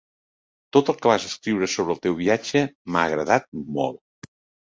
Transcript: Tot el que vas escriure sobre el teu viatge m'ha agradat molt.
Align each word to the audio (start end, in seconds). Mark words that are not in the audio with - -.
Tot 0.75 0.87
el 0.93 0.95
que 1.01 1.09
vas 1.11 1.25
escriure 1.27 1.67
sobre 1.73 1.93
el 1.95 2.01
teu 2.07 2.17
viatge 2.21 2.63
m'ha 2.95 3.05
agradat 3.11 3.45
molt. 3.79 4.29